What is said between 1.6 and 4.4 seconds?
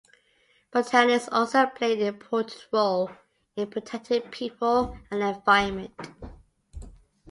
play an important role in protecting